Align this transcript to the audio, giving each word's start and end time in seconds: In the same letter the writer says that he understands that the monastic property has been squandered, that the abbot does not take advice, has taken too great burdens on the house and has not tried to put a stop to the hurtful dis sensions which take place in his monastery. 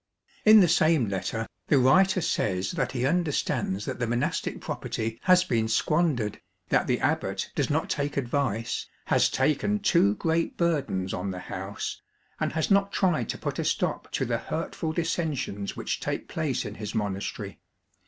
In 0.45 0.61
the 0.61 0.67
same 0.67 1.09
letter 1.09 1.45
the 1.67 1.77
writer 1.77 2.21
says 2.21 2.71
that 2.71 2.93
he 2.93 3.05
understands 3.05 3.85
that 3.85 3.99
the 3.99 4.07
monastic 4.07 4.59
property 4.59 5.19
has 5.25 5.43
been 5.43 5.67
squandered, 5.67 6.41
that 6.69 6.87
the 6.87 6.99
abbot 6.99 7.51
does 7.53 7.69
not 7.69 7.87
take 7.87 8.17
advice, 8.17 8.87
has 9.05 9.29
taken 9.29 9.77
too 9.77 10.15
great 10.15 10.57
burdens 10.57 11.13
on 11.13 11.29
the 11.29 11.37
house 11.37 12.01
and 12.39 12.53
has 12.53 12.71
not 12.71 12.91
tried 12.91 13.29
to 13.29 13.37
put 13.37 13.59
a 13.59 13.63
stop 13.63 14.11
to 14.13 14.25
the 14.25 14.39
hurtful 14.39 14.91
dis 14.91 15.11
sensions 15.11 15.75
which 15.75 15.99
take 15.99 16.27
place 16.27 16.65
in 16.65 16.73
his 16.81 16.95
monastery. 16.95 17.59